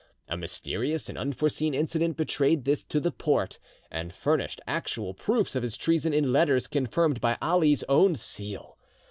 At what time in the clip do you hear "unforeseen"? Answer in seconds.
1.19-1.75